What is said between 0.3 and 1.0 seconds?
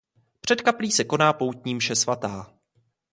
Před kaplí